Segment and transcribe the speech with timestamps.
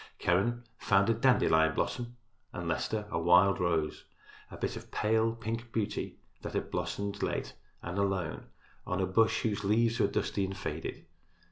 [0.17, 2.17] Keren found a dandelion blossom
[2.53, 4.05] and Leicester a wild rose,
[4.49, 8.47] a bit of pale, pink beauty that had blossomed late and alone
[8.87, 11.05] on a bush whose leaves were dusty and faded.